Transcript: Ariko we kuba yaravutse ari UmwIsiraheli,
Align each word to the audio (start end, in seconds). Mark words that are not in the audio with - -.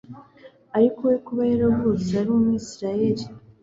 Ariko 0.77 0.99
we 1.09 1.15
kuba 1.25 1.43
yaravutse 1.51 2.11
ari 2.21 2.29
UmwIsiraheli, 2.35 3.23